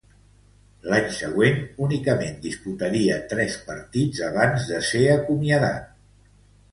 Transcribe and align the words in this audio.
L'any 0.91 1.03
següent, 1.17 1.59
únicament 1.87 2.39
disputaria 2.45 3.17
tres 3.33 3.57
partits 3.67 4.23
abans 4.29 4.65
de 4.71 4.81
ser 4.89 5.03
acomiadat. 5.17 5.93